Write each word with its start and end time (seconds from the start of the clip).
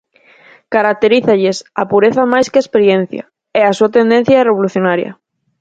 Caracterízalles 0.73 1.57
a 1.81 1.83
pureza 1.91 2.23
máis 2.33 2.47
que 2.51 2.59
a 2.59 2.63
experiencia 2.65 3.23
e 3.59 3.61
a 3.65 3.75
súa 3.77 3.93
tendencia 3.97 4.39
é 4.41 4.43
revolucionaria. 4.49 5.11